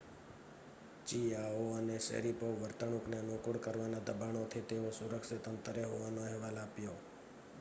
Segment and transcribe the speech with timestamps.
[1.05, 6.97] ચિઆઓ અને શૅરિપોવે વર્તણૂકને અનુકૂળ કરવાના દબાણોથી તેઓ સુરક્ષિત અંતરે હોવાનો અહેવાલ આપ્યો